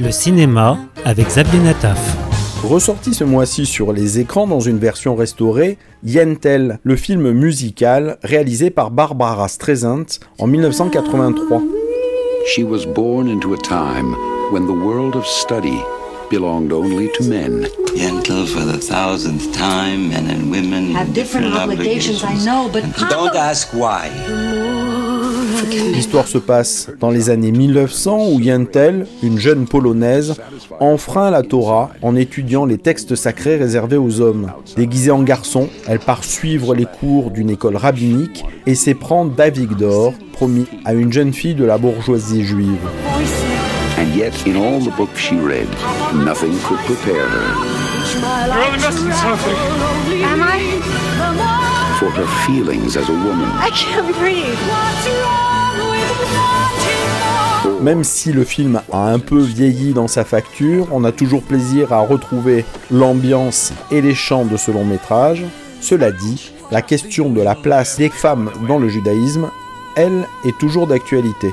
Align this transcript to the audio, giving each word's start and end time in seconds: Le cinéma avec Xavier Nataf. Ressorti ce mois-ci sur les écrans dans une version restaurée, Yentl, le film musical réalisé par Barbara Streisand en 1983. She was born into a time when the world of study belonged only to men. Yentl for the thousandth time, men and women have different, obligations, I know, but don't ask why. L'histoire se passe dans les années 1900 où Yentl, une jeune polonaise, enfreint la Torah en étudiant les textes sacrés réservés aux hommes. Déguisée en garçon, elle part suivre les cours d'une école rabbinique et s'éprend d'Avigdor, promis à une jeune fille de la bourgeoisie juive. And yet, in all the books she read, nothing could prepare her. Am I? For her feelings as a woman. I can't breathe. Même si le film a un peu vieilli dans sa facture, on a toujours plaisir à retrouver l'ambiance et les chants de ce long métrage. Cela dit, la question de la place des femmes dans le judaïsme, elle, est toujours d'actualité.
Le 0.00 0.10
cinéma 0.10 0.78
avec 1.04 1.26
Xavier 1.26 1.60
Nataf. 1.60 2.16
Ressorti 2.64 3.12
ce 3.12 3.22
mois-ci 3.22 3.66
sur 3.66 3.92
les 3.92 4.18
écrans 4.18 4.46
dans 4.46 4.60
une 4.60 4.78
version 4.78 5.14
restaurée, 5.14 5.76
Yentl, 6.04 6.78
le 6.82 6.96
film 6.96 7.32
musical 7.32 8.18
réalisé 8.22 8.70
par 8.70 8.90
Barbara 8.90 9.48
Streisand 9.48 10.06
en 10.38 10.46
1983. 10.46 11.62
She 12.46 12.62
was 12.62 12.86
born 12.86 13.28
into 13.28 13.52
a 13.52 13.58
time 13.58 14.14
when 14.50 14.66
the 14.66 14.70
world 14.70 15.16
of 15.16 15.26
study 15.26 15.78
belonged 16.30 16.72
only 16.72 17.10
to 17.18 17.24
men. 17.24 17.66
Yentl 17.94 18.46
for 18.46 18.64
the 18.64 18.78
thousandth 18.78 19.52
time, 19.52 20.08
men 20.08 20.30
and 20.30 20.50
women 20.50 20.94
have 20.94 21.12
different, 21.12 21.54
obligations, 21.54 22.24
I 22.24 22.42
know, 22.44 22.70
but 22.72 22.84
don't 23.10 23.36
ask 23.36 23.68
why. 23.74 24.08
L'histoire 25.88 26.28
se 26.28 26.38
passe 26.38 26.90
dans 27.00 27.10
les 27.10 27.30
années 27.30 27.52
1900 27.52 28.32
où 28.32 28.40
Yentl, 28.40 29.06
une 29.22 29.38
jeune 29.38 29.66
polonaise, 29.66 30.36
enfreint 30.78 31.30
la 31.30 31.42
Torah 31.42 31.90
en 32.02 32.16
étudiant 32.16 32.66
les 32.66 32.78
textes 32.78 33.14
sacrés 33.14 33.56
réservés 33.56 33.96
aux 33.96 34.20
hommes. 34.20 34.52
Déguisée 34.76 35.10
en 35.10 35.22
garçon, 35.22 35.68
elle 35.88 35.98
part 35.98 36.24
suivre 36.24 36.74
les 36.74 36.86
cours 36.86 37.30
d'une 37.30 37.50
école 37.50 37.76
rabbinique 37.76 38.44
et 38.66 38.74
s'éprend 38.74 39.24
d'Avigdor, 39.24 40.12
promis 40.32 40.66
à 40.84 40.94
une 40.94 41.12
jeune 41.12 41.32
fille 41.32 41.54
de 41.54 41.64
la 41.64 41.78
bourgeoisie 41.78 42.44
juive. 42.44 42.88
And 43.98 44.16
yet, 44.16 44.32
in 44.46 44.56
all 44.56 44.80
the 44.80 44.96
books 44.96 45.18
she 45.18 45.34
read, 45.34 45.68
nothing 46.24 46.58
could 46.64 46.78
prepare 46.86 47.28
her. 47.28 47.54
Am 50.24 50.42
I? 50.42 50.60
For 51.98 52.10
her 52.10 52.26
feelings 52.46 52.96
as 52.96 53.10
a 53.10 53.12
woman. 53.12 53.48
I 53.58 53.68
can't 53.74 54.16
breathe. 54.16 55.49
Même 57.80 58.04
si 58.04 58.32
le 58.32 58.44
film 58.44 58.82
a 58.92 59.10
un 59.10 59.18
peu 59.18 59.40
vieilli 59.40 59.94
dans 59.94 60.08
sa 60.08 60.24
facture, 60.24 60.86
on 60.92 61.02
a 61.04 61.12
toujours 61.12 61.42
plaisir 61.42 61.94
à 61.94 62.00
retrouver 62.00 62.66
l'ambiance 62.90 63.72
et 63.90 64.02
les 64.02 64.14
chants 64.14 64.44
de 64.44 64.58
ce 64.58 64.70
long 64.70 64.84
métrage. 64.84 65.44
Cela 65.80 66.12
dit, 66.12 66.52
la 66.70 66.82
question 66.82 67.30
de 67.30 67.40
la 67.40 67.54
place 67.54 67.96
des 67.96 68.10
femmes 68.10 68.50
dans 68.68 68.78
le 68.78 68.88
judaïsme, 68.88 69.50
elle, 69.96 70.26
est 70.44 70.56
toujours 70.58 70.86
d'actualité. 70.86 71.48